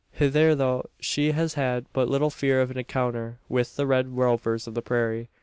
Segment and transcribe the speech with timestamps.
[0.13, 4.73] Hitherto she has had but little fear of an encounter with the red rovers of
[4.73, 5.29] the prairie.